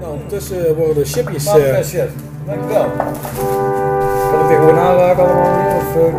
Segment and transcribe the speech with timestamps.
[0.00, 1.46] Nou, ondertussen worden de chipjes...
[1.46, 2.10] Eh, chef,
[2.46, 2.86] dankjewel.
[4.30, 5.74] Kan ik dit gewoon aanraken allemaal niet?
[5.76, 6.14] Of, eh,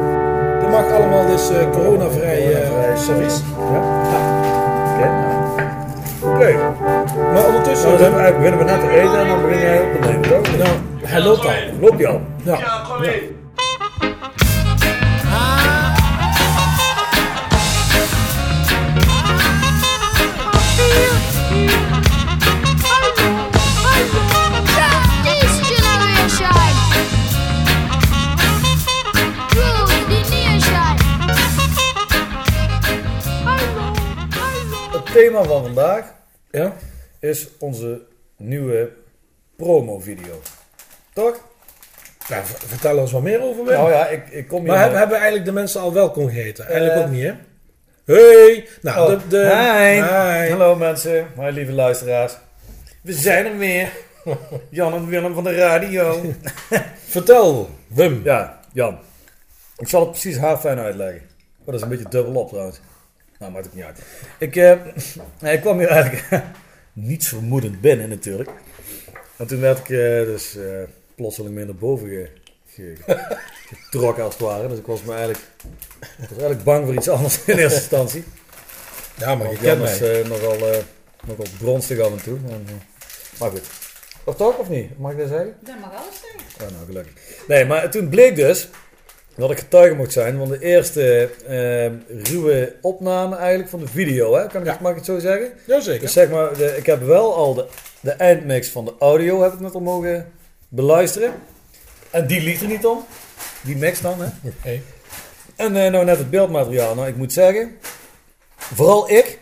[0.60, 3.42] dit mag allemaal dus eh, coronavrij eh, servies.
[3.72, 3.82] Ja?
[4.94, 5.10] Oké.
[6.34, 6.56] Oké.
[7.34, 7.90] Maar ondertussen...
[7.90, 10.58] Nou, dan beginnen we net te eten en dan begin jij op te nemen, toch?
[10.58, 10.70] nou,
[11.04, 11.52] hij loopt al.
[11.80, 12.22] Loop je al?
[12.44, 12.58] Ja.
[12.58, 13.41] Ja, kom in.
[35.14, 36.14] Thema van vandaag
[36.52, 36.74] Ja?
[37.20, 38.02] is onze
[38.38, 38.92] nieuwe
[39.56, 40.42] promo-video.
[41.14, 41.40] Toch?
[42.30, 43.74] Nou, vertel ons wat meer over Wim.
[43.74, 44.68] Nou ja, ik, ik kom hier...
[44.68, 46.66] maar hebben, hebben we eigenlijk de mensen al welkom geheten?
[46.68, 47.02] Eigenlijk Eh.
[47.06, 47.34] ook niet, hè?
[48.06, 48.68] Hey!
[48.82, 49.28] Nou, Oh, de...
[49.28, 49.94] de hi.
[49.94, 50.50] Hi.
[50.50, 52.38] Hallo mensen, mijn lieve luisteraars.
[53.02, 53.92] We zijn er weer.
[54.70, 56.22] Jan en Willem van de radio.
[57.08, 58.22] Vertel, Wim.
[58.24, 59.00] Ja, Jan.
[59.78, 61.22] Ik zal het precies haar fijn uitleggen.
[61.60, 62.80] Oh, dat is een beetje dubbel op trouwens.
[63.42, 64.00] Nou, maakt het niet uit.
[64.40, 64.78] Ik, eh,
[65.40, 66.44] nee, ik kwam hier eigenlijk
[66.94, 68.50] niets vermoedend binnen natuurlijk.
[69.38, 70.64] En toen werd ik eh, dus eh,
[71.16, 72.30] plotseling mee naar boven ge,
[72.68, 72.96] ge-
[73.72, 74.68] getrokken als het ware.
[74.68, 75.44] Dus ik was me eigenlijk,
[76.20, 78.24] was eigenlijk bang voor iets anders in eerste instantie.
[79.18, 80.22] Ja, maar je kent mij.
[80.22, 80.58] eh, nogal,
[81.28, 82.38] nogal bronstig af en toe.
[82.50, 82.74] En, eh,
[83.40, 83.62] maar goed.
[84.24, 85.00] Of toch, of niet?
[85.00, 85.56] Mag ik dat zeggen?
[85.62, 86.68] Dat mag alles zijn.
[86.70, 87.14] Oh, nou, gelukkig.
[87.48, 88.70] Nee, maar toen bleek dus
[89.36, 94.36] dat ik getuige mocht zijn van de eerste eh, ruwe opname eigenlijk van de video.
[94.36, 94.48] Hè?
[94.48, 94.78] Kan ik, Ja.
[94.82, 95.52] Mag ik het zo zeggen?
[95.68, 96.00] Jazeker.
[96.02, 97.66] Dus zeg maar, de, ik heb wel al de,
[98.00, 100.32] de eindmix van de audio heb ik net al mogen
[100.68, 101.34] beluisteren.
[102.10, 103.06] En die liegt er niet om.
[103.62, 104.28] Die mix dan, hè?
[104.62, 104.82] Hey.
[105.56, 106.96] En eh, nou net het beeldmateriaal.
[106.96, 107.78] Nou, ik moet zeggen,
[108.58, 109.40] vooral ik,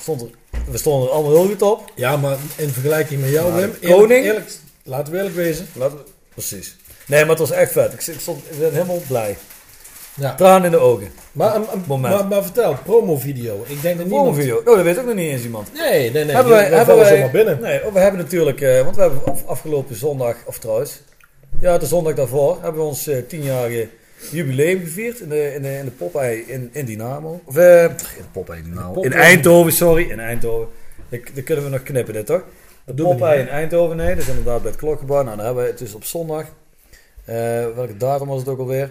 [0.00, 0.28] stond er,
[0.70, 1.92] we stonden er allemaal heel goed op.
[1.94, 3.70] Ja, maar in vergelijking met jou, Wim...
[3.70, 4.24] de eerlijk- koning?
[4.24, 4.50] Eerlijk,
[4.82, 5.66] laten we eerlijk wezen.
[5.74, 6.02] Laten we,
[6.34, 6.76] precies.
[7.10, 7.92] Nee, maar het was echt vet.
[7.92, 9.36] Ik, ik, stond, ik ben helemaal blij.
[10.14, 10.34] Ja.
[10.34, 11.08] Traan in de ogen.
[11.32, 12.14] Maar, een- een- Moment.
[12.14, 13.64] maar, maar vertel, promo-video.
[13.66, 14.36] Ik denk dat Een niemand...
[14.36, 14.56] video.
[14.58, 15.68] Oh, dat weet ook nog niet eens iemand.
[15.74, 16.34] Nee, nee, nee.
[16.34, 17.60] hebben wij, we hebben wij, zomaar binnen.
[17.60, 21.02] Nee, oh, we hebben natuurlijk, eh, want we hebben af- afgelopen zondag, of trouwens,
[21.60, 23.88] ja, de zondag daarvoor, hebben we ons eh, tienjarige
[24.30, 27.40] jubileum gevierd in de, in de, in de Popeye in, in Dynamo.
[27.44, 29.00] Of, eh, in de Popeye Dynamo.
[29.02, 30.68] In Eindhoven, sorry, in Eindhoven.
[31.08, 32.42] Dat, dat kunnen we nog knippen, dit toch?
[32.84, 35.22] De Popeye in Eindhoven, nee, dat is inderdaad bij het klokgebouw.
[35.22, 36.44] Nou, dan hebben we het dus op zondag.
[37.30, 38.90] Eh, welke datum was het ook alweer?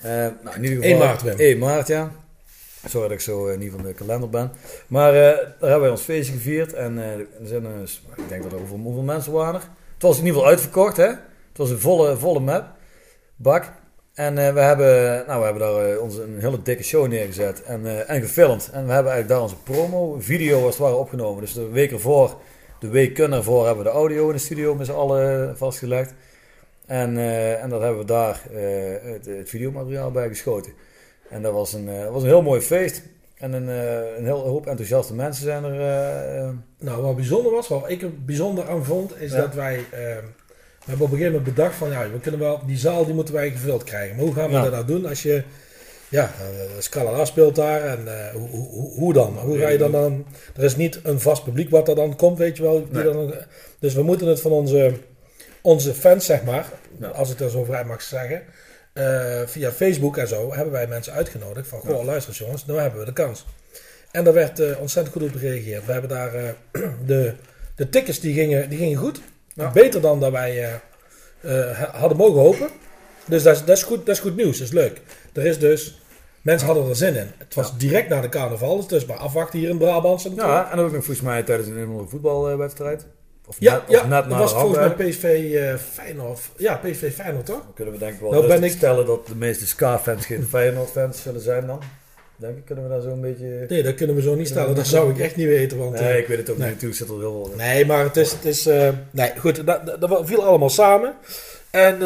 [0.00, 0.10] Eh,
[0.42, 1.38] nou, in ieder geval, 1 maart, Wim.
[1.38, 2.12] 1 maart, ja.
[2.84, 4.52] Sorry dat ik zo eh, niet van de kalender ben.
[4.86, 6.72] Maar daar hebben wij ons feestje gevierd.
[6.72, 7.66] En er zijn,
[8.16, 9.68] ik denk dat er hoeveel, hoeveel mensen waren er.
[9.94, 11.06] Het was in ieder geval uitverkocht, hè.
[11.06, 12.66] Het was een volle, volle map.
[13.36, 13.72] Bak.
[14.14, 18.20] En we, hebben, nou, we hebben daar onze, een hele dikke show neergezet en, en
[18.20, 18.70] gefilmd.
[18.72, 21.40] En we hebben eigenlijk daar onze promo-video als het ware opgenomen.
[21.40, 22.36] Dus de week ervoor,
[22.80, 26.14] de week ervoor, hebben we de audio in de studio met z'n allen vastgelegd.
[26.88, 30.72] En, eh, en dat hebben we daar eh, het, het videomateriaal bij geschoten.
[31.30, 33.02] En dat was een, eh, was een heel mooi feest.
[33.36, 33.68] En een,
[34.18, 36.54] een heel hoop enthousiaste mensen zijn er.
[36.78, 39.40] Nou, wat bijzonder was, wat ik er bijzonder aan vond, is Ja.
[39.40, 39.84] dat wij...
[39.90, 39.96] we
[40.84, 42.60] hebben op een gegeven moment bedacht van, ja, we kunnen wel...
[42.66, 44.16] Die zaal, die moeten wij gevuld krijgen.
[44.16, 44.62] Maar hoe gaan we Ja.
[44.62, 45.42] dat nou doen als je...
[46.08, 49.36] Ja, uh, Scala speelt daar en hoe, hoe, hoe dan?
[49.38, 50.24] Hoe ga je dan dan...
[50.56, 52.84] Er is niet een vast publiek wat er dan komt, weet je wel.
[52.90, 53.12] Die Nee.
[53.12, 53.34] dan,
[53.78, 54.92] dus we moeten het van onze,
[55.62, 56.66] onze fans, zeg maar,
[57.00, 57.08] Ja.
[57.08, 58.42] als ik dat zo vrij mag zeggen...
[58.92, 62.74] eh, via Facebook en zo hebben wij mensen uitgenodigd van, goh, luister eens jongens, nu
[62.74, 63.46] hebben we de kans.
[64.10, 65.86] En daar werd eh, ontzettend goed op gereageerd.
[65.86, 66.48] We hebben daar eh,
[67.06, 67.34] de,
[67.74, 69.20] de tickets die gingen, die gingen goed.
[69.54, 69.70] Ja.
[69.70, 70.80] Beter dan dat wij
[71.42, 72.68] ha- hadden mogen hopen.
[73.26, 75.00] Dus dat is, dat, is goed, dat is goed nieuws, dat is leuk.
[75.32, 76.00] Er is dus,
[76.42, 77.30] mensen hadden er zin in.
[77.38, 80.28] Het was direct na de carnaval, dus het is maar afwachten hier in Brabant.
[80.36, 83.06] ja, en ook nog volgens mij tijdens een voetbalwedstrijd.
[83.48, 86.40] Of ja, net, ja of net dat was volgens mij PSV eh Feyenoord.
[86.56, 87.56] Ja, PSV Feyenoord toch?
[87.62, 90.46] Dan kunnen we denk ik wel Nou ben ik- stellen dat de meeste Ska-fans geen
[90.48, 91.80] Feyenoord-fans zullen zijn dan.
[92.36, 93.64] Denk ik, kunnen we daar zo een beetje...
[93.68, 94.74] Nee, dat kunnen we zo niet stellen.
[94.74, 95.78] Dat zou ik echt niet weten.
[95.78, 96.64] Want, Nee, eh, ik weet het ook nee.
[96.66, 96.74] niet.
[96.82, 97.56] Natuurlijk zit er heel veel...
[97.56, 98.32] Nee, maar het is.
[98.32, 101.14] Het is eh, nee, goed, dat, dat, dat viel allemaal samen.
[101.70, 102.00] En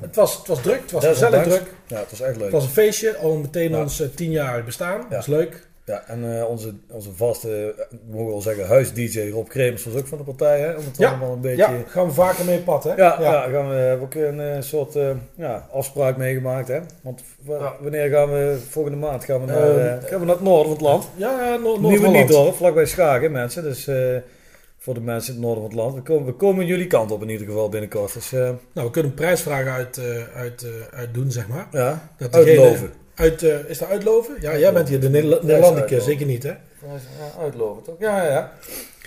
[0.00, 1.62] het, was, het was druk, het was gezellig druk.
[1.86, 2.42] Ja, het was echt leuk.
[2.42, 3.80] Het was een feestje, al meteen Ja.
[3.80, 4.98] ons eh, tienjarig bestaan.
[5.00, 5.16] Dat Ja.
[5.16, 5.66] was leuk.
[5.90, 9.94] Ja, en eh, onze, onze vaste, eh, mogen we wel zeggen, huis-dj Rob Kremers was
[9.94, 10.70] ook van de partij, hè?
[10.76, 11.08] Om het Ja.
[11.08, 11.56] allemaal een beetje...
[11.56, 12.94] Ja, gaan we vaker mee op pad, hè?
[12.94, 13.48] Ja, ja.
[13.50, 16.68] gaan we, hebben we ook een eh, soort eh, ja, afspraak meegemaakt.
[16.68, 16.80] Hè?
[17.02, 17.74] Want Ja.
[17.80, 20.64] wanneer gaan we, volgende maand gaan we naar, Eh, eh, gaan we naar het noorden
[20.64, 21.08] van het land.
[21.16, 22.28] Ja, Noord- Nieuwe Noord-Holland.
[22.28, 23.62] Niedorp, vlakbij Schagen mensen.
[23.62, 24.16] Dus eh,
[24.78, 25.94] voor de mensen in het noorden van het land.
[25.94, 28.12] We komen, we komen jullie kant op in ieder geval binnenkort.
[28.14, 28.40] Dus eh,
[28.72, 30.04] Nou, we kunnen een prijsvraag uit, eh,
[30.40, 31.66] uit, eh, uit doen, zeg maar.
[31.72, 32.90] ja, Dat degene- uitloven.
[33.20, 34.34] Uit, eh, is dat uitloven?
[34.40, 36.10] Ja, jij bent hier de Nederla- Ja, is Nederlandicus, uitloven.
[36.12, 36.48] zeker niet, hè?
[36.50, 37.94] Ja, uitloven toch?
[37.98, 38.52] Ja, ja, ja.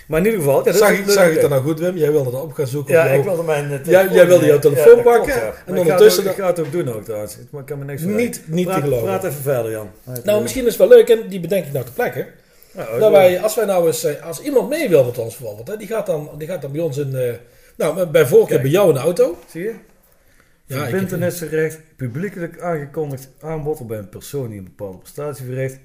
[0.08, 0.64] Maar in ieder geval...
[0.66, 1.96] Ja, Zag ik, een zag ik dat nou goed, Wim?
[1.96, 2.94] Jij wilde dat op gaan zoeken.
[2.94, 5.34] Ja, ik wilde mijn eh, Jij- jij wilde jouw eh, telefoon ja, dat klopt, pakken
[5.44, 5.52] ja.
[5.66, 7.34] en ondertussen ik ga het ook doen ook trouwens.
[7.34, 9.04] Ik ik kan me niks van Niet, niet praat, te geloven.
[9.06, 9.90] Praat even verder, Jan.
[10.24, 12.26] Nou, misschien is het wel leuk, en die bedenk ik nou te plekken.
[12.72, 15.76] Ja, Dat wij, als wij nou eens, als iemand mee wil met ons bijvoorbeeld, hè,
[15.76, 17.16] die, gaat dan, die gaat dan bij ons in,
[17.76, 19.38] nou, bij voorkeur bij jou in de auto.
[19.50, 19.74] Zie je?
[20.66, 25.78] Ja, Verbintenissenrecht, publiekelijk aangekondigd aanbod waarbij een persoon die een bepaalde prestatie verricht,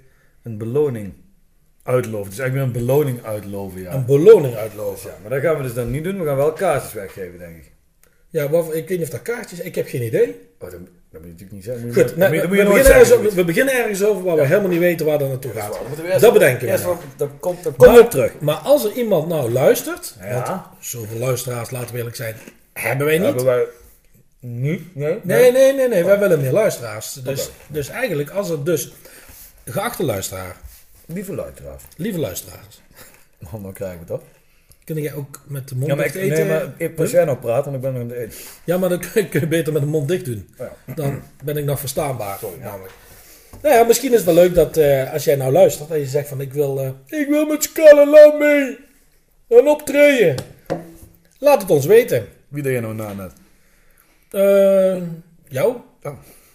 [0.44, 1.14] een beloning
[1.84, 2.30] uitloven.
[2.30, 3.94] Dus eigenlijk weer een beloning uitloven, ja.
[3.94, 5.10] Een beloning uitloven.
[5.10, 5.16] ja.
[5.22, 6.20] Maar dat gaan we dus dan niet doen.
[6.20, 7.72] We gaan wel kaartjes weggeven, denk ik.
[8.30, 8.52] Ja, ik
[8.88, 10.28] weet niet of dat kaartjes, ik heb geen idee.
[10.60, 11.94] Oh, dat, dat moet je natuurlijk niet zeggen.
[11.94, 12.96] Goed, nou, we, beginnen zeggen.
[13.18, 15.72] ergens, we beginnen ergens over waar we helemaal niet weten waar dat naartoe gaat.
[15.74, 16.98] Dat moeten we eerst- Dat bedenken we eerst nou.
[17.18, 18.40] Dat komt, dat komt Maar- op terug.
[18.40, 20.44] Maar als er iemand nou luistert, Ja.
[20.46, 22.36] want zoveel luisteraars, laten we eerlijk zijn,
[22.74, 23.25] hebben wij niet.
[23.25, 23.64] Hebben wij
[24.39, 24.95] niet?
[24.95, 25.19] Nee?
[25.24, 27.13] Nee, nee, nee, nee, wij willen meer luisteraars.
[27.13, 28.91] Dus, dus eigenlijk, als er dus,
[29.65, 30.56] geachte luisteraar,
[31.06, 31.83] Lieve luisteraars.
[31.97, 32.81] lieve luisteraars,
[33.39, 34.21] Nou, dan krijgen we dat.
[34.83, 36.47] kun jij ook met de mond Ja, maar ik, dicht eten?
[36.47, 38.38] nee, maar ik, als jij nou praat, want ik ben nog aan het eten.
[38.63, 40.50] Ja, maar dan kun je, beter met de mond dicht doen.
[40.57, 40.74] Ja.
[40.95, 42.39] Dan ben ik nog verstaanbaar.
[42.62, 42.94] namelijk.
[43.62, 46.06] Nou ja, misschien is het wel leuk dat eh, als jij nou luistert, dat je
[46.06, 48.77] zegt van ik wil, eh, ik wil met Scalala mee.
[49.47, 50.36] Een optreden.
[51.39, 52.27] Laat het ons weten.
[52.47, 53.31] Wie deed je nou na net?
[54.30, 54.98] Eh,
[55.48, 55.76] jou?
[56.04, 56.12] Oh,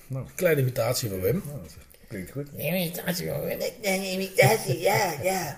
[0.06, 0.24] nou.
[0.34, 1.42] Kleine imitatie van Wim.
[1.46, 1.72] Nou, dat
[2.08, 2.46] klinkt goed.
[2.56, 3.46] Imitatie, hoor.
[3.82, 5.56] Nee, imitatie, ja, ja.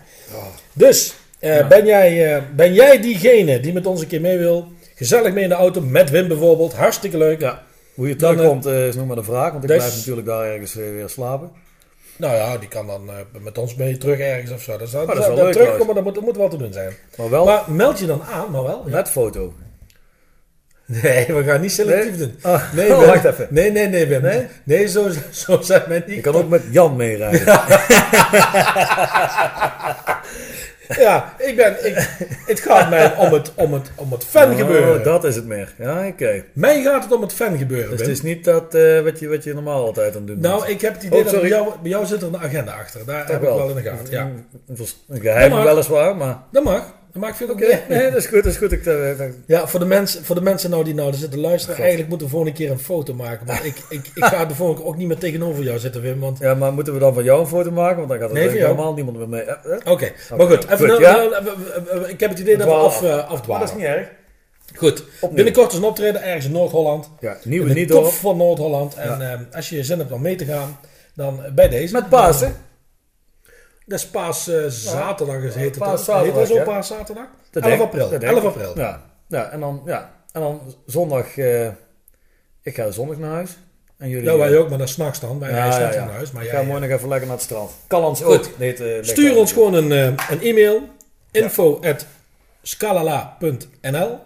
[0.72, 4.68] Dus, eh, ben, jij, eh, ben jij diegene die met ons een keer mee wil?
[4.94, 6.74] Gezellig mee in de auto, met Wim bijvoorbeeld.
[6.74, 7.40] Hartstikke leuk.
[7.40, 7.62] Ja.
[7.94, 10.26] Hoe je Dan, terugkomt eh, is nog maar de vraag, want ik dus- blijf natuurlijk
[10.26, 11.50] daar ergens weer slapen.
[12.16, 14.76] Nou ja, die kan dan eh, met ons mee terug ergens of zo.
[14.76, 16.72] Dat, zou, Oh, dat is wel leuk terugkomen, dat moet, dat moet wel te doen
[16.72, 16.92] zijn.
[17.16, 18.82] Maar wel Maar meld je dan aan, maar wel.
[18.86, 19.54] met foto.
[21.02, 22.18] Nee, we gaan niet selectief Nee?
[22.18, 22.34] doen.
[22.42, 23.46] Ah, Nee, oh, wacht even.
[23.50, 24.22] Nee, nee, nee, Wim.
[24.22, 24.46] Nee?
[24.64, 26.14] Nee, zo, zo zijn wij niet.
[26.16, 27.44] Je kan ook met Jan meerijden.
[30.88, 32.08] Ja, ik ben, ik,
[32.46, 34.98] het gaat mij om het, om het, om het fan gebeuren.
[34.98, 35.74] Oh, dat is het meer.
[35.78, 36.44] Ja, oké.
[36.52, 39.28] Mij gaat het om het fan gebeuren, Dus het is niet dat eh, wat, je,
[39.28, 41.48] wat je normaal altijd aan het doen Nou, ik heb het idee Oh, dat bij
[41.48, 43.06] jou, bij jou zit er een agenda achter.
[43.06, 44.10] Daar Toch heb ik wel in de gaten.
[44.10, 44.30] Ja.
[45.08, 46.38] Een, geheim weliswaar, maar...
[46.52, 46.94] Dat mag.
[47.16, 47.94] Dat mag, vind ik Oké, oké.
[47.94, 48.72] nee, dat is goed, dat is goed.
[48.72, 51.70] Ik, eh, dat- Ja, voor de, mensen, voor de mensen nou die nou zitten luisteren,
[51.74, 51.78] God.
[51.84, 53.46] eigenlijk moeten we volgende keer een foto maken.
[53.46, 56.20] Maar ik, ik, ik ga de volgende keer ook niet meer tegenover jou zitten, Wim.
[56.20, 56.38] Want...
[56.38, 57.96] ja, maar moeten we dan van jou een foto maken?
[57.96, 59.40] Want dan gaat er Nee, ik helemaal niemand meer mee.
[59.40, 59.92] Eh, eh?
[59.92, 60.64] Oké, maar goed.
[60.64, 61.12] Even, Goed, nou- ja?
[61.16, 61.44] nou-
[61.92, 63.60] nou- ik heb het idee dat we af, eh, Maar afdwalen.
[63.66, 64.08] dat is niet erg.
[64.74, 65.34] Goed, Opnieuw.
[65.34, 67.10] binnenkort is een optreden ergens in Noord-Holland.
[67.20, 68.94] Ja, nieuwe in de niet van Noord-Holland.
[68.94, 70.78] En ehm, als je zin hebt om mee te gaan,
[71.14, 71.92] dan eh, bij deze.
[71.92, 72.56] Met Pasen.
[73.86, 75.84] Dat is paas eh, zaterdag, is, heet het.
[75.84, 77.26] Paaszaterdag, Heet dat zo paas zaterdag?
[77.50, 78.10] Dat 11 denk- april.
[78.10, 78.48] dat denk 11 ik.
[78.48, 78.78] april.
[78.78, 81.36] Ja, ja, en, dan, ja, en dan zondag.
[81.36, 81.66] eh,
[82.62, 83.56] ik ga zondag naar huis.
[83.96, 84.30] En jullie.
[84.30, 85.38] Ja, wij ook, maar dat is s'nachts dan.
[85.38, 86.30] Wij Ja, naar huis.
[86.30, 87.70] Maar Ik jij, ga mooi nog even lekker naar het strand.
[87.88, 88.34] Callans Goed.
[88.48, 88.58] ook.
[88.58, 90.82] Nee, het, eh, Stuur ons gewoon een, eh, een e-mail.
[91.30, 92.06] Info at
[92.62, 94.18] scalala.nl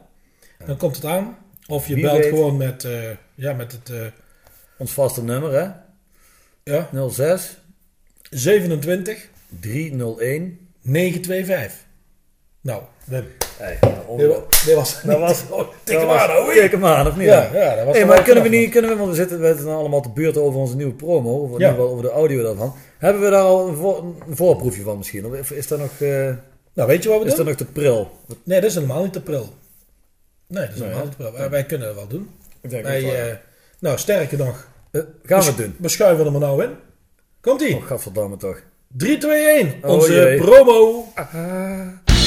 [0.67, 1.37] Dan komt het aan.
[1.69, 2.29] Of je Wie belt weet.
[2.29, 3.97] gewoon met, eh, ja, met het eh,
[4.79, 5.69] Ons vaste nummer, hè?
[6.63, 7.59] ja, 06
[8.31, 9.29] 27
[9.61, 10.59] 301.
[10.83, 11.73] 925.
[12.61, 13.25] Nou, Wim.
[13.59, 15.03] Hey, wa- dit was...
[15.03, 15.43] Dat was.
[15.51, 16.53] Oh, tik hem dat was- aan, hoor.
[16.53, 17.27] Tik hem aan, of niet?
[17.27, 19.47] Ja, ja, dat was Hey, maar kunnen we niet, kunnen we, want we zitten, we
[19.47, 21.77] zitten allemaal te beurt over onze nieuwe promo, of Ja.
[21.77, 22.75] over de audio daarvan.
[22.99, 23.99] Hebben we daar al een, voor-
[24.29, 25.27] een voorproefje van misschien?
[25.27, 26.09] Of is dat nog, eh,
[26.75, 27.47] Nou, weet je wat we is dat doen?
[27.47, 28.11] nog te pril?
[28.45, 29.49] Nee, dat is helemaal niet te pril.
[30.47, 31.33] Nee, dat is helemaal niet te pril.
[31.33, 32.31] Wij, wij kunnen het wel doen.
[32.61, 33.21] Ik denk Wij, dat wel.
[33.21, 33.35] eh,
[33.81, 34.69] nou, sterker nog.
[34.91, 35.75] Eh, gaan we het doen?
[35.79, 36.71] We schuiven hem er nou in.
[37.41, 37.77] Komt-ie.
[37.77, 38.63] Oh, gadverdamme toch.
[38.99, 39.81] 3, 2, 1.
[39.85, 41.13] Oh, Onze promo.
[41.15, 42.20] bloodshot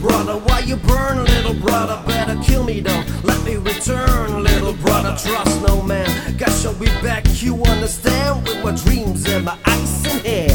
[0.00, 0.36] brother.
[0.38, 2.02] Why you burn, little brother?
[2.06, 3.04] Better kill me though.
[3.24, 5.16] Let me return, little brother.
[5.16, 6.36] Trust no man.
[6.36, 7.24] Guess I'll be back.
[7.42, 8.46] You understand?
[8.46, 10.47] With my dreams and my ice in hand.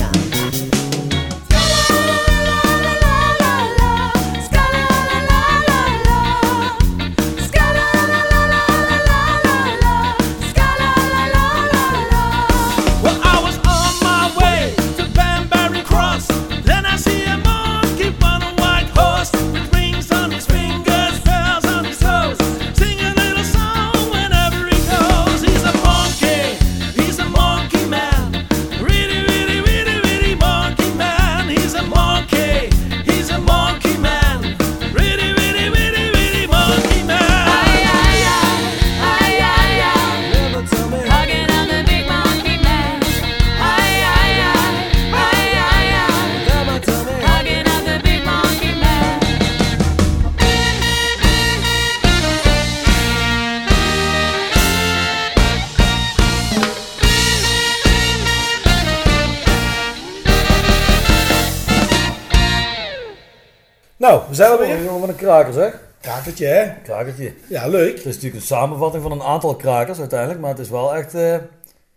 [64.38, 64.84] We zijn er Oh, weer.
[64.84, 65.80] jongen, wat een kraker zeg.
[66.02, 66.63] Krakertje, hè?
[66.84, 67.34] Krakertje.
[67.48, 67.96] Ja, leuk.
[67.96, 71.13] Het is natuurlijk een samenvatting van een aantal krakers uiteindelijk, maar het is wel echt...
[71.16, 71.36] eh,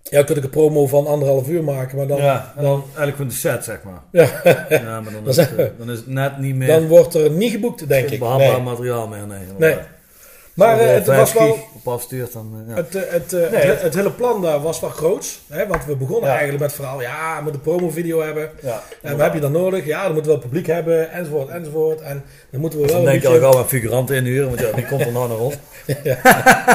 [0.03, 2.83] Ja, kun ik een promo van anderhalf uur maken, maar dan, ja, en dan, dan
[2.85, 4.01] eigenlijk van de set, zeg maar.
[4.11, 4.29] ja,
[4.69, 6.87] Ja, maar dan is, Dan het, zijn eh, dan is het net niet meer dan
[6.87, 8.19] wordt er niet geboekt, denk ik.
[8.19, 8.61] behandbaar Nee.
[8.63, 9.27] materiaal meer.
[9.27, 9.75] Nee, nee.
[9.75, 9.89] Maar
[10.65, 11.59] eh, het was wel...
[11.75, 12.65] op afstuurt, dan...
[12.67, 12.83] eh, ja.
[12.83, 13.61] Het, eh, het, eh, Nee.
[13.61, 15.41] het, het hele plan daar was wel groots.
[15.49, 15.67] Hè?
[15.67, 16.37] Want we begonnen Ja.
[16.37, 18.51] eigenlijk met het verhaal, ja, we moeten een promovideo hebben.
[18.63, 18.83] ja.
[19.03, 19.85] En wat heb je dan nodig?
[19.87, 22.01] Ja, dan moeten we wel publiek hebben, enzovoort, enzovoort.
[22.01, 24.61] En dan moeten we wel Dan een denk je al gauw aan figuranten inhuren, want
[24.61, 25.59] ja, die komt er nou naar rond.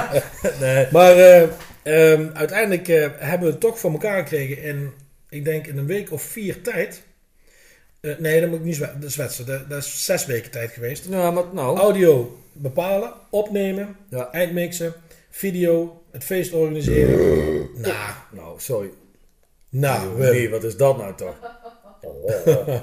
[0.59, 0.87] nee.
[0.91, 1.41] Maar eh,
[1.83, 4.91] ehm, uiteindelijk eh, hebben we het toch voor elkaar gekregen in,
[5.29, 7.01] ik denk in een week of vier tijd.
[8.01, 9.45] Eh, nee, dat moet ik niet zwe- zwetsen.
[9.45, 11.05] Dat, dat is zes weken tijd geweest.
[11.09, 11.77] Ja, maar nou...
[11.77, 14.31] Audio bepalen, opnemen, Ja.
[14.31, 14.93] eindmixen,
[15.29, 17.17] video, het feest organiseren.
[17.75, 17.93] nou,
[18.31, 18.89] Nou, sorry.
[19.69, 20.19] nou.
[20.19, 21.35] Nee, wat is dat nou toch?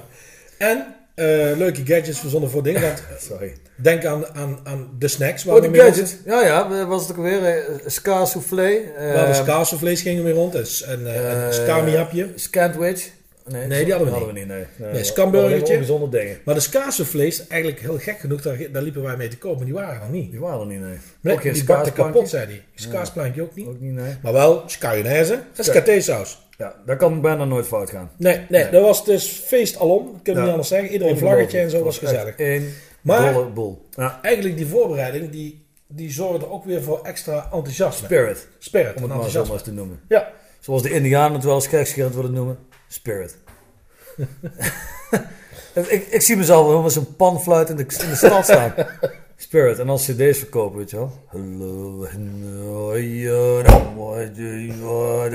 [0.59, 1.25] En eh,
[1.57, 2.83] leuke gadgets verzonnen voor dingen.
[2.83, 3.57] Want Sorry.
[3.77, 5.45] denk aan, aan, aan de snacks.
[5.45, 6.21] Waar Oh, we de mee gadget.
[6.25, 8.81] Ja, ja, was het ook weer eh, ska soufflé.
[8.97, 10.53] waar de eh, skaasvlees gingen weer rond.
[10.53, 12.29] Dus een, eh, een eh, scami-hapje.
[12.35, 13.11] Scantwich.
[13.49, 14.47] Nee, Nee, die hadden we niet.
[14.47, 16.11] Nee, nee.
[16.11, 16.39] Dingen.
[16.45, 19.57] Maar de skaasvlees, eigenlijk heel gek genoeg, daar, daar liepen wij mee te kopen.
[19.57, 20.31] Maar die waren er niet.
[20.31, 20.97] Die waren er niet, nee.
[21.21, 22.65] Nee, ook die bakte kapot, zei hij.
[22.75, 23.67] Skaasplankje ook niet.
[23.67, 24.15] Ook niet, nee.
[24.23, 26.47] Maar wel scayonaise en scaté-saus.
[26.59, 28.11] Ja, dat kan bijna nooit fout gaan.
[28.17, 28.71] Nee, nee, Nee.
[28.71, 30.05] dat was dus feest alom.
[30.23, 30.91] Kunnen we niet anders zeggen.
[30.91, 32.35] Iedereen vlaggetje en zo was gezellig.
[32.37, 33.87] Eén Maar- boel.
[33.91, 34.19] Ja.
[34.23, 38.07] Eigenlijk die voorbereiding, die, die zorgde ook weer voor extra enthousiasme.
[38.07, 40.01] Spirit, Spirit om het maar zo maar te noemen.
[40.09, 40.29] Ja,
[40.61, 42.59] Zoals de Indianen het wel eens gekscherend willen noemen.
[42.89, 43.37] Spirit.
[45.75, 48.75] ik, ik zie mezelf wel met zo'n panfluit in de, in de stad staan.
[49.37, 49.79] Spirit.
[49.79, 51.13] En dan cd's verkopen, weet je wel.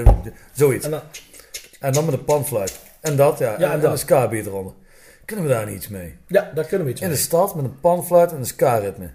[0.03, 0.85] Dan- Zoiets.
[0.85, 1.01] en dan,
[1.79, 2.79] En dan met een panfluit.
[3.01, 3.55] En dat, ja.
[3.59, 3.91] Ja, en, dat.
[3.91, 4.73] een ska-beat eronder.
[5.25, 6.15] Kunnen we daar niet iets mee?
[6.27, 7.15] ja, daar kunnen we iets In mee.
[7.17, 9.09] de stad met een panfluit en een ska-ritme.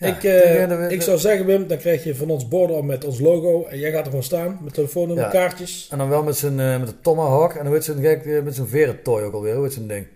[0.00, 3.04] Ja, ik, eh, ik zou zeggen, Wim, dan krijg je van ons borden op met
[3.04, 3.66] ons logo.
[3.66, 5.30] En jij gaat er gewoon staan met telefoonnummer, Ja.
[5.30, 5.88] kaartjes.
[5.90, 7.54] En dan wel met zijn eh, met een tomahawk.
[7.54, 9.54] En hoe heet zo'n gek eh, met zo'n verentooi ook alweer?
[9.54, 10.06] Hoe heet zo'n ding?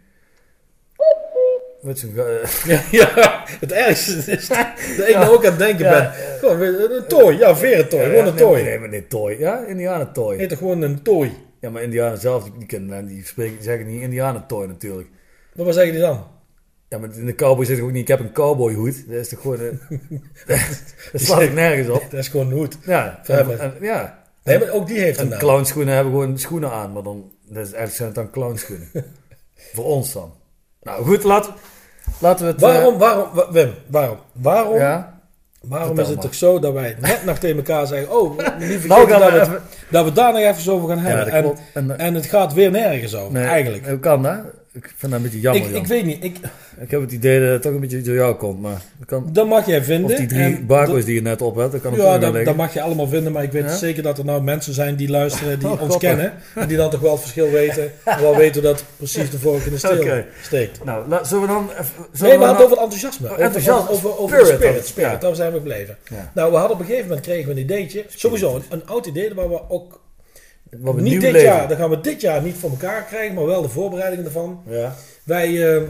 [1.81, 4.59] Met eh, Ja, ja, het ergste is dat
[5.09, 6.39] ik nou ook aan het denken Ja, ben.
[6.39, 8.63] Gewoon een tooi, ja, verentooi, gewoon een tooi.
[8.63, 9.39] Nee, maar nee, tooi.
[9.39, 10.39] Ja, indianentooi.
[10.39, 11.33] Heet er gewoon een tooi.
[11.61, 15.09] Ja, maar indianen zelf, die, die, die, spreken, die zeggen niet indianentooi natuurlijk.
[15.55, 16.25] Maar wat zeggen die dan?
[16.95, 19.05] Ja, maar in de cowboy zit ook niet, ik heb een cowboyhoed.
[19.09, 19.59] Dat is toch gewoon...
[19.59, 19.71] eh,
[21.13, 22.03] dat slaat ik nergens op.
[22.11, 22.79] Dat is gewoon een hoed.
[22.87, 24.23] Ja, en, en- ja.
[24.45, 25.39] Nee, maar ook die heeft een naam.
[25.39, 28.89] clownschoenen hebben gewoon schoenen aan, maar dan, dat is, eigenlijk zijn het dan clownschoenen.
[29.75, 30.33] Voor ons dan.
[30.83, 31.53] Nou goed, laten,
[32.19, 32.63] laten we het...
[32.63, 34.19] eh, Waarom, waarom, wa- Wim, waarom?
[34.33, 35.21] Waarom, ja?
[35.63, 36.25] waarom is het maar.
[36.25, 38.11] toch zo dat wij net nog tegen elkaar zeggen...
[38.21, 39.51] Oh, lieve Nou we dat, even...
[39.53, 39.59] we,
[39.91, 41.57] dat we daar nog even over gaan hebben.
[41.75, 43.89] en, eh, en het gaat weer nergens over, nee, eigenlijk.
[43.89, 44.37] Hoe kan dat?
[44.77, 45.81] Ik vind dat een beetje jammer, Ik, Jan.
[45.83, 46.37] ik weet niet, ik,
[46.81, 49.29] Ik heb het idee dat het toch een beetje door jou komt, maar dat kan...
[49.33, 50.11] dat mag jij vinden.
[50.11, 52.57] Of die drie barcodes die je net op hebt, dat kan het Ja, dat, dat
[52.57, 53.77] mag je allemaal vinden, maar ik weet Ja?
[53.77, 56.33] zeker dat er nou mensen zijn die luisteren, die Oh, ons kennen.
[56.55, 57.93] En die dan toch wel het verschil weten.
[58.05, 60.85] En wel weten dat precies de vork in de steel steekt.
[60.85, 61.71] Nou, la- zullen we dan...
[61.71, 63.27] even- zullen Nee, we hadden het over het enthousiasme.
[63.27, 63.91] Oh, Over- enthousiasme.
[63.91, 64.87] Over, over, over Spirit de spirit.
[64.87, 65.11] spirit.
[65.11, 65.17] Ja.
[65.19, 65.97] Daar zijn we gebleven.
[66.11, 66.31] Ja.
[66.35, 68.05] Nou, we hadden op een gegeven moment kregen we een ideetje.
[68.09, 70.03] Sowieso een, een oud idee waar we ook
[70.81, 71.41] Wat we niet dit leven.
[71.49, 74.63] jaar, dat gaan we dit jaar niet voor elkaar krijgen, maar wel de voorbereidingen ervan.
[74.67, 74.95] Ja.
[75.25, 75.83] Wij, eh,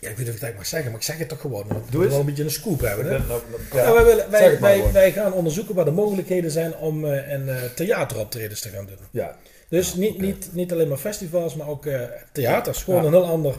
[0.00, 1.64] Ja, ik weet niet of ik dat mag zeggen, maar ik zeg het toch gewoon.
[1.68, 2.08] Want we eens.
[2.10, 3.04] wel een beetje een scoop hebben.
[3.06, 3.18] Hè?
[3.18, 3.40] nou,
[3.72, 3.92] Ja, ja.
[3.92, 7.56] wij, willen, wij, het wij, gaan onderzoeken wat de mogelijkheden zijn om eh, een eh,
[7.74, 8.96] theateroptredens te gaan doen.
[9.10, 9.36] Ja,
[9.68, 12.00] Dus niet, niet, niet alleen maar festivals, maar ook eh,
[12.32, 12.82] theaters.
[12.82, 13.06] Gewoon Ja.
[13.06, 13.54] een heel ander,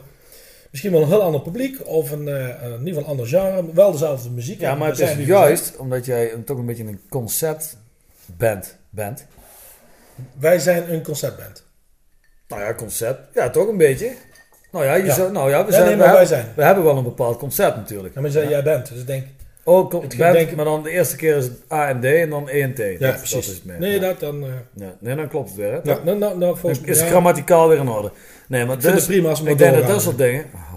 [0.71, 3.73] misschien wel een heel ander publiek of een, eh, in ieder geval een ander genre.
[3.73, 4.59] Wel dezelfde muziek.
[4.59, 6.99] ja En maar we het is we juist omdat jij een, toch een beetje een
[7.09, 7.77] concept
[8.25, 9.25] band bent.
[10.39, 11.63] Wij zijn een conceptband.
[12.47, 13.19] Nou ja, concept.
[13.33, 14.11] Ja, toch een beetje.
[14.71, 15.13] Nou ja, je Ja.
[15.13, 16.45] Zou, nou ja, we, zijn, nee, we, wij hebben, zijn.
[16.55, 18.13] we hebben wel een bepaald concept natuurlijk.
[18.15, 19.25] Ja, maar jij, jij bent, dus ik denk...
[19.65, 22.47] Oh, band, gedenk- maar dan de eerste keer is het A en D en dan
[22.49, 22.77] E en T.
[22.77, 23.47] Ja, Dat- Dat precies.
[23.47, 23.79] is het meer.
[23.79, 24.43] nee, dat dan...
[24.43, 25.71] eh Ja, nee, dan klopt het weer.
[25.71, 25.79] Hè?
[25.83, 28.11] ja, nou, nou, nou, volgens is grammaticaal weer in orde.
[28.47, 30.45] Nee, maar ik dus, prima als we ik denk dat dat soort dingen...
[30.53, 30.73] Oh.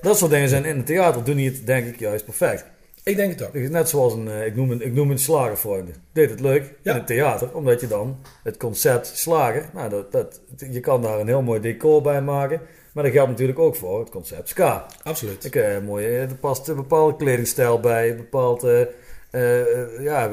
[0.00, 2.64] Dat soort dingen zijn in het theater, doen die het denk ik juist perfect.
[3.08, 3.54] Ik denk het ook.
[3.54, 5.94] Net zoals een, eh, ik noem een, ik noem een slagervrienden.
[6.12, 6.90] Deed het leuk Ja.
[6.92, 10.40] in het theater, omdat je dan het concept slager, nou dat, dat,
[10.70, 12.60] je kan daar een heel mooi decor bij maken.
[12.92, 14.86] Maar dat geldt natuurlijk ook voor het concept ska.
[15.02, 15.44] Absoluut.
[15.44, 18.64] Ik, eh, mooi, eh, er past een bepaalde kledingstijl bij, een bepaald...
[18.64, 20.30] eh, ja,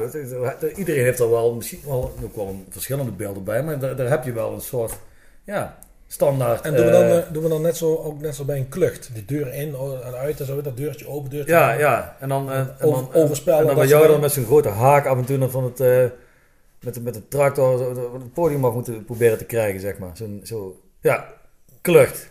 [0.76, 4.24] iedereen heeft er wel misschien wel, ook wel verschillende beelden bij, maar daar, daar heb
[4.24, 4.92] je wel een soort
[5.44, 6.60] ja, standaard.
[6.64, 8.56] En doen we, dan, eh, eh, doen we dan net zo, ook net zo bij
[8.56, 9.10] een klucht?
[9.12, 11.78] Die deur in en uit en zo, dat deurtje open, deurtje ja, open.
[11.80, 13.04] ja, en dan, eh, en Over-
[13.44, 15.78] dan, en dan bij jou dan met zo'n grote haak af en toe van het,
[16.80, 20.10] met, de- met de tractor zo- het podium mag moeten proberen te krijgen, zeg maar.
[20.14, 21.26] Zo'n, zo, ja,
[21.80, 22.28] klucht.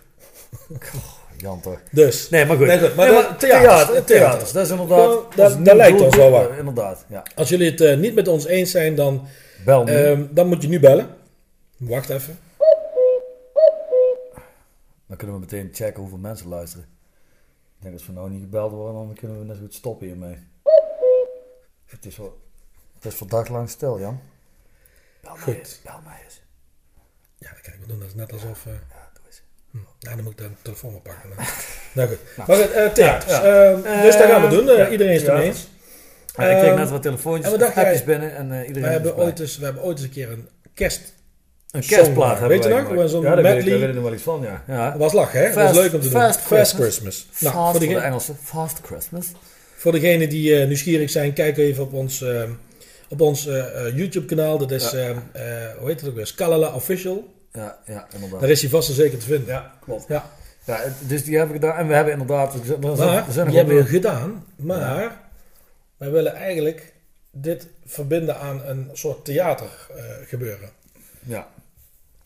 [0.68, 1.02] Goh,
[1.38, 1.80] Jan toch.
[1.92, 2.68] Dus, Nee, maar goed.
[2.68, 4.52] Nee, goed, maar Nee, de- theaters, theater, de theaters, theaters.
[4.52, 5.08] dat is inderdaad...
[5.08, 6.58] Nou, dat- dat lijkt ons wel waar.
[6.58, 7.24] Inderdaad, ja.
[7.36, 9.28] als jullie het niet met ons eens zijn, dan,
[9.66, 11.08] Bel ehm, dan moet je nu bellen.
[11.78, 12.38] Wacht even.
[15.18, 16.86] Dan kunnen we meteen checken hoeveel mensen luisteren.
[17.78, 20.08] Ik denk als we nou niet gebeld worden, dan kunnen we net zo goed stoppen
[20.08, 20.38] hiermee.
[21.86, 22.42] Het is, wel,
[22.96, 24.20] het is voor daglang stil, Jan.
[25.22, 25.56] Bel mij Goed.
[25.56, 26.42] eens, bel mij eens.
[27.38, 28.66] Ja, kijk, we doen dat net alsof...
[28.66, 29.42] eh Ja, doe eens.
[29.72, 31.30] hm, nou, dan moet ik de telefoon wel pakken.
[31.36, 31.36] hè.
[31.96, 32.20] nou goed.
[32.38, 33.32] Maar goed, eh, theaters.
[33.32, 34.70] Ja, Ehm, dus dat gaan we doen.
[34.70, 35.68] Eh, ja, iedereen is het ermee eens.
[36.36, 38.06] Ja, ik kreeg Ehm, net wat telefoontjes, en wat dacht appjes jij?
[38.06, 40.50] binnen en eh, We iedereen hebben, ooit eens, we hebben ooit eens een keer een
[40.74, 41.14] kerst...
[41.76, 42.88] een kerstplaat hebben weet je nog?
[42.88, 43.10] gemaakt.
[43.10, 43.80] Zo'n ja, daar weet, ik, medley.
[43.80, 44.64] weet ik nog wel iets van, ja.
[44.68, 44.90] ja.
[44.90, 45.46] Dat was lachen, hè?
[45.46, 46.22] Dat was leuk om te doen.
[46.22, 47.28] Fast Fast Christmas.
[47.30, 47.54] Christmas.
[47.54, 48.34] Nou, voor, de Engelse.
[48.44, 49.32] Fast Christmas.
[49.76, 52.50] voor degenen die eh, nieuwsgierig zijn, kijk even op ons, ehm,
[53.10, 54.58] op ons eh, eh, YouTube-kanaal.
[54.58, 55.44] Dat is, ehm, eh,
[55.78, 56.28] hoe heet het ook weer?
[56.28, 57.34] Scalala Official.
[57.52, 58.40] Ja, ja, inderdaad.
[58.40, 59.48] Daar is hij vast en zeker te vinden.
[59.48, 60.06] Ja, klopt.
[60.08, 60.30] Ja.
[60.64, 61.78] Ja, dus die hebben gedaan.
[61.78, 62.54] En we hebben inderdaad...
[62.54, 64.46] Er zijn, er Maar, er zijn die hebben we gedaan.
[64.56, 65.22] Maar,
[65.98, 66.94] wij willen eigenlijk
[67.32, 69.70] dit verbinden aan een soort theater
[70.28, 70.70] gebeuren.
[71.24, 71.48] Ja,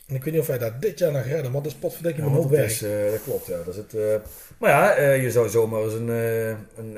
[0.10, 2.26] En ik weet niet of wij dat dit jaar nog redden, want dat is potverdekking
[2.26, 2.69] ja een hoop werk.
[2.69, 3.58] is, eh, dat klopt, ja.
[3.58, 4.15] Dat is het, eh,
[4.58, 6.98] maar ja, eh, je zou zomaar eens een, een,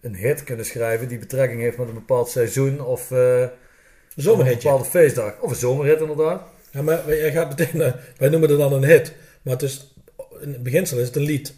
[0.00, 3.50] een hit kunnen schrijven die betrekking heeft met een bepaald seizoen of Een
[4.16, 5.40] bepaalde feestdag.
[5.40, 6.42] Of een zomerhit inderdaad.
[6.70, 9.12] Ja, maar jij gaat meteen, wij noemen het dan een hit.
[9.42, 9.94] Maar het is,
[10.40, 11.54] in het beginsel is het een lied.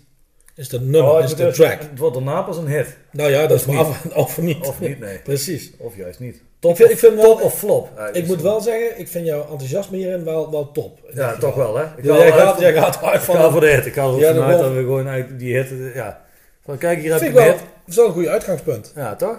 [0.57, 1.81] Is een nummer, Oh, is moet- track.
[1.81, 2.97] Het wordt daarna pas een hit.
[3.11, 4.67] Nou ja, dat Of is maar af, of niet.
[4.67, 5.19] Of niet, nee.
[5.25, 5.71] Precies.
[5.79, 6.43] Of juist niet.
[6.59, 7.89] Top, Ik vind- ik vind wel- of flop.
[7.97, 10.99] Ja, Ik moet wel zeggen, ik vind jouw enthousiasme hierin wel, wel top.
[11.15, 11.83] Ja, toch wel, hè?
[11.97, 13.37] Ik Ja, ga jij, uit gaat, voor- jij gaat uit Ik van...
[13.37, 13.87] ga voor de hit.
[13.87, 15.95] Ik ga ervan Ja, uit dat dat we gewoon eigenlijk die hit...
[15.95, 16.21] Ja.
[16.65, 17.53] Van, kijk, hier heb ik een wel, hit.
[17.59, 18.93] dat is wel een goede uitgangspunt.
[18.97, 19.37] Ja, toch?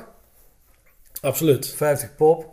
[1.22, 1.74] Absoluut.
[1.76, 2.46] 50 pop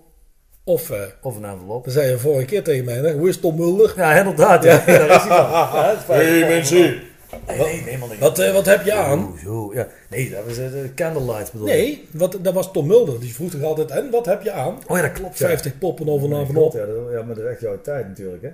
[0.64, 1.84] Of, eh, of een envelop.
[1.84, 3.92] dan zei je vorige keer tegen mij, hè, hoe is Tom Mulder?
[3.96, 4.64] Ja, inderdaad.
[4.64, 4.82] Ja.
[4.86, 5.50] Daar is hij dan.
[5.50, 6.26] Ja, dat is fijn.
[6.26, 7.00] Hey mensen,
[7.46, 8.18] Nee, nee, helemaal niet.
[8.18, 9.38] wat, eh, wat heb je aan?
[9.42, 9.86] Zo, zo, ja.
[10.10, 11.66] Nee, dat was uh, de candlelight bedoel.
[11.66, 13.20] Nee, wat, dat was Tom Mulder.
[13.20, 14.78] Die vroeg toch altijd, en wat heb je aan?
[14.86, 15.38] Oh ja, dat klopt.
[15.38, 15.46] Ja.
[15.46, 18.48] 50 poppen over een klopt, ja, ja, maar dat is echt jouw tijd natuurlijk, hè?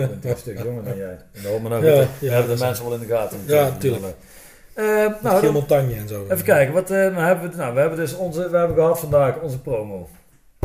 [0.00, 1.16] Je bent een stuk jonger dan jij.
[1.42, 1.76] Nou goed, hè.
[1.86, 3.38] ja, We hebben de mensen wel in de gaten.
[3.46, 4.14] Ja, tuurlijk.
[4.74, 6.24] Eh, Nou, nou, montagne en zo.
[6.24, 6.74] even kijken.
[6.74, 9.60] Wat, eh, nou hebben we, nou, we hebben dus onze, we hebben gehad vandaag onze
[9.60, 10.08] promo.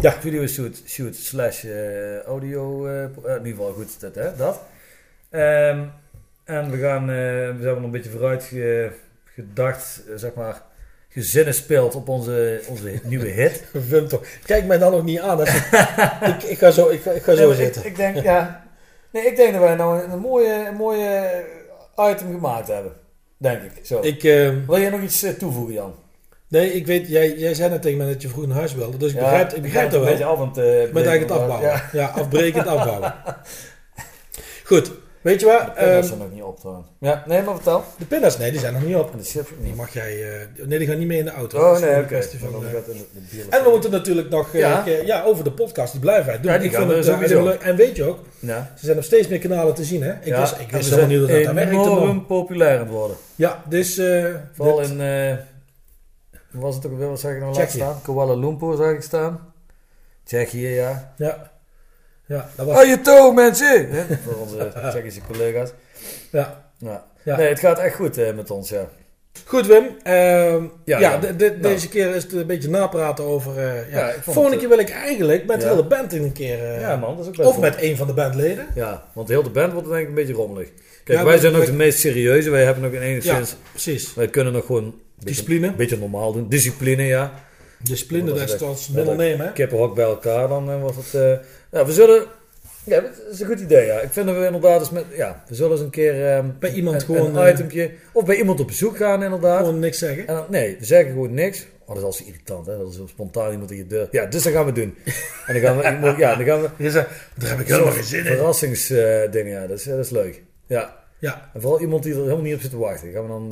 [0.01, 0.11] Ja.
[0.11, 2.85] Video shoot, shoot slash eh, audio.
[2.87, 4.61] eh, eh, in ieder geval goed, dat, hè, dat.
[5.29, 5.79] Ehm,
[6.43, 8.91] en we gaan, eh, we zijn wel een beetje vooruit ge-
[9.25, 10.61] gedacht, eh, zeg maar,
[11.09, 13.63] gezinnen speelt op onze, onze nieuwe hit.
[13.89, 14.25] Wim toch.
[14.45, 15.41] Kijk mij dan nog niet aan.
[16.33, 17.81] ik, ik ga zo, ik ga, ik ga zo Nee, zitten.
[17.81, 18.63] Ik, ik denk, ja.
[19.11, 21.43] Nee, ik denk dat wij nou een, een mooie, een mooie
[22.11, 22.91] item gemaakt hebben.
[23.37, 23.85] Denk ik.
[23.85, 23.99] Zo.
[24.01, 25.95] Ik, eh, Wil jij nog iets eh, toevoegen, Jan?
[26.47, 28.97] nee, ik weet, jij, jij zei net tegen mij dat je vroeg naar huis wilde.
[28.97, 30.09] Dus ik Ja, begrijp, ik begrijp dat een wel.
[30.09, 31.69] beetje af aan het Ik ben eigenlijk het afbouwen.
[31.69, 33.13] Ja, Ja, afbrekend afbouwen.
[34.69, 34.91] Goed,
[35.23, 35.59] weet je wat?
[35.65, 36.83] de pinda's Ehm, zijn nog niet op.
[36.99, 37.83] Ja, nee, maar vertel.
[37.97, 39.11] de pinda's, nee, die zijn nog niet op.
[39.11, 41.31] En de chips ook Die mag jij, eh, nee, die gaan niet mee in de
[41.31, 41.57] auto.
[41.57, 42.15] Oh Dat nee, oké.
[42.15, 42.25] eh,
[43.31, 44.83] bier- En we moeten natuurlijk nog eh, Ja.
[44.85, 44.97] ja.
[45.05, 46.51] ja, over de podcast, die blijvheid doen.
[46.51, 47.61] Ja, die ik gaan vind het leuk.
[47.61, 48.71] En weet je ook, Ja.
[48.77, 50.03] ze zijn op steeds meer kanalen te zien.
[50.03, 50.11] Hè?
[50.11, 51.73] Ik ja, wist, ik wist helemaal niet dat zijn daar werkte.
[51.73, 53.17] enorm populair aan worden.
[53.35, 54.01] Ja, dus...
[54.53, 54.97] Vooral in,
[56.51, 57.77] hoe was het ook weer, wat zag ik nou Tsjechië.
[57.77, 58.01] staan?
[58.01, 59.53] Kuala Lumpur zag ik staan.
[60.23, 61.13] Tsjechië, ja.
[61.17, 61.51] Ja,
[62.33, 62.85] ja dat was...
[62.85, 63.87] Je toe, mensen!
[63.95, 65.69] Hè, Voor onze Tsjechische collega's.
[66.31, 66.63] Ja.
[66.77, 67.03] Ja.
[67.23, 67.37] Ja.
[67.37, 68.87] Nee, het gaat echt goed eh, met ons, ja.
[69.45, 71.17] Goed Wim, Ehm, ja, ja.
[71.17, 71.61] de- de- Nou.
[71.61, 73.57] deze keer is het een beetje napraten over...
[73.57, 74.11] eh, ja.
[74.21, 75.71] Volgende keer wil ik eigenlijk met de ja.
[75.71, 76.63] hele band een keer...
[76.63, 78.67] eh, Ja, man, dat is ook best Of met een van de bandleden.
[78.75, 80.67] Ja, want heel de band wordt denk ik een beetje rommelig.
[81.03, 82.49] Kijk, wij zijn ook de meest serieuze.
[82.49, 83.55] Wij hebben nog in Ja, enigszins...
[83.71, 84.13] precies.
[84.13, 84.83] Wij kunnen nog gewoon...
[84.83, 85.67] een beetje- Discipline.
[85.67, 86.49] Een beetje normaal doen.
[86.49, 87.31] Discipline, ja.
[87.83, 89.51] Discipline, Dat dat is is echt- als middel nemen, hè?
[89.51, 91.13] Kippenhok bij elkaar, dan eh, wordt het...
[91.69, 92.25] eh, we zullen...
[92.85, 93.99] Ja, dat is een goed idee, ja.
[93.99, 95.05] Ik vind dat we inderdaad eens met...
[95.15, 96.27] Ja, we zullen eens een keer...
[96.27, 97.91] ehm, Bij iemand een, gewoon, Een eh, itempje.
[98.13, 99.59] Of bij iemand op bezoek gaan, inderdaad.
[99.59, 100.27] Gewoon niks zeggen.
[100.27, 101.65] En dan- nee, we zeggen gewoon niks.
[101.81, 102.77] Oh, dat is altijd irritant, hè.
[102.77, 104.07] Dat is zo spontaan iemand in je deur.
[104.11, 104.95] Ja, dus dat gaan we doen.
[105.47, 105.91] En dan gaan we...
[105.91, 106.69] iemand- Ja, dan gaan we...
[106.77, 108.25] Je zegt, daar heb ik helemaal geen zin in.
[108.25, 109.67] Verrassingsdingen, ja.
[109.67, 110.41] Dat is, dat is leuk.
[110.67, 111.01] Ja.
[111.19, 113.11] Ja, En vooral iemand die er helemaal niet op zit te wachten.
[113.11, 113.51] Gaan we dan...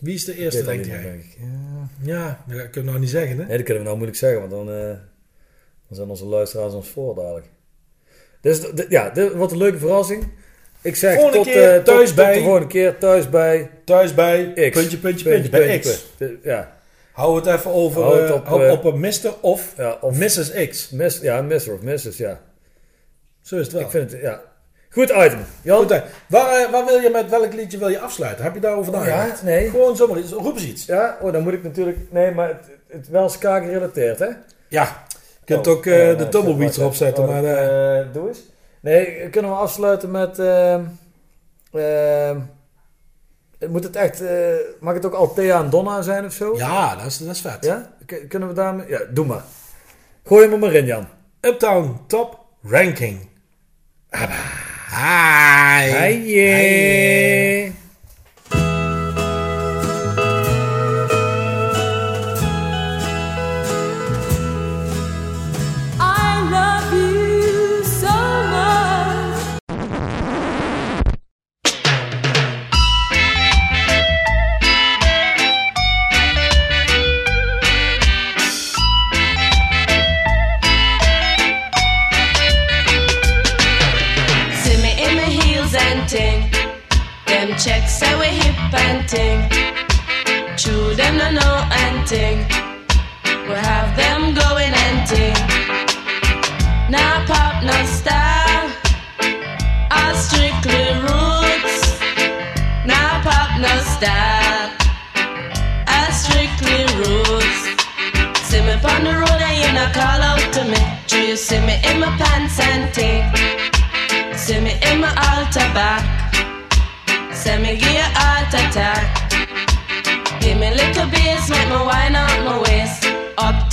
[0.00, 1.02] wie is de eerste, denk jij?
[1.02, 1.36] denk ik.
[1.38, 1.88] Ja.
[2.02, 3.44] Ja, dat kunnen we nou niet zeggen, hè?
[3.44, 4.86] Nee, dat kunnen we nou moeilijk zeggen, want dan, eh,
[5.88, 7.46] dan zijn onze luisteraars ons voor dadelijk.
[8.40, 10.28] Dus ja, wordt een leuke verrassing.
[10.82, 13.70] Ik zeg Volgende tot, keer eh, tot, thuis tot bij- de volgende keer thuis bij
[13.84, 14.70] Thuis bij X.
[14.78, 16.04] puntje, puntje, puntje, bij X.
[16.42, 16.76] Ja,
[17.12, 19.34] Hou het even over Hou het eh, op, op, op een Mr.
[19.40, 20.50] of ja, of Mrs.
[20.68, 20.90] X.
[20.90, 21.72] miss, ja, Mr.
[21.72, 22.16] of Mrs.
[22.16, 22.40] Ja.
[23.40, 23.82] Zo is het wel.
[23.82, 24.42] Ik vind het, ja.
[24.94, 25.44] Goed item.
[25.62, 25.76] Jan?
[25.78, 28.44] Goed, waar, eh, waar wil je met welk liedje wil je afsluiten?
[28.44, 29.38] Heb je daarover nagedacht?
[29.38, 29.70] ja, nee.
[29.70, 30.32] Gewoon zomaar iets.
[30.32, 30.84] Roep eens iets.
[30.86, 31.98] Ja, oh, dan moet ik natuurlijk...
[32.10, 34.28] Nee, maar het, het wel ska gerelateerd, hè?
[34.68, 35.04] Ja.
[35.40, 37.44] Je kunt Oh, ook eh, de tumbleweeds zeg erop zetten, Oh, maar...
[37.44, 38.40] eh, doe eens.
[38.80, 40.38] Nee, kunnen we afsluiten met...
[40.38, 40.80] ehm
[41.72, 42.38] ehm,
[43.68, 44.22] moet het echt...
[44.80, 46.56] mag het ook Althea en Donna zijn of zo?
[46.56, 47.64] ja, dat is, dat is vet.
[47.64, 47.90] Ja?
[48.28, 48.88] Kunnen we daarmee...
[48.88, 49.42] Ja, doe maar.
[50.24, 51.06] Gooi hem er maar in, Jan.
[51.40, 53.28] Uptown Top Ranking.
[54.96, 55.90] Hi.
[55.90, 57.53] Hi.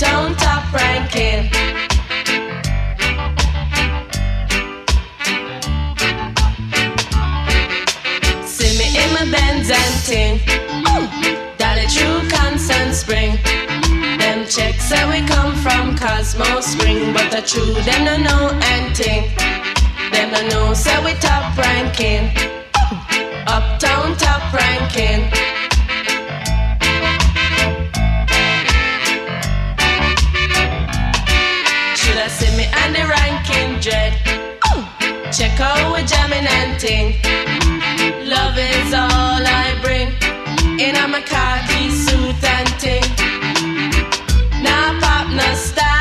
[0.02, 1.48] Uptown top ranking.
[8.44, 10.40] See me in my Benz and ting.
[11.92, 13.36] True constant spring.
[14.18, 15.94] Them checks say we come from
[17.12, 19.30] but the true them no know anything.
[20.10, 22.30] Them no know say we top ranking.
[23.46, 25.51] Uptown top ranking.
[35.42, 37.16] Check out we jamming and ting.
[38.28, 40.06] Love is all I bring.
[40.78, 43.02] In a khaki suit and ting.
[44.62, 45.91] Now pop no style.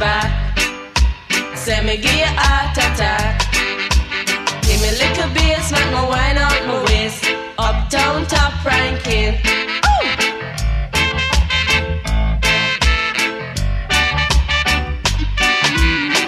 [0.00, 3.36] Send me gear, you a heart attack.
[4.62, 7.26] Give me a little beer, smack my wine out my waist.
[7.58, 9.36] Uptown top ranking.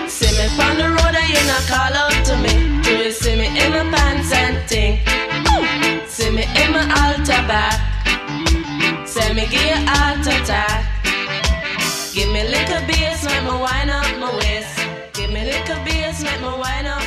[0.06, 2.82] See me on the road and you not call out to me.
[2.82, 5.00] Do you see me in my pants and thing?
[5.48, 6.06] Ooh.
[6.08, 7.80] See me in my alter back.
[9.08, 10.84] Send me gear, you a heart attack.
[12.12, 13.11] Give me a little beer.
[16.32, 17.01] get my wine on.